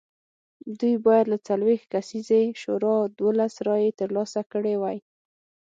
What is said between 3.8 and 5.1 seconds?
ترلاسه کړې وای